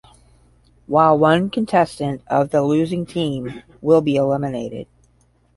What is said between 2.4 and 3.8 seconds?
the losing team